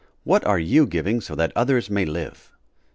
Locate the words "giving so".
0.87-1.35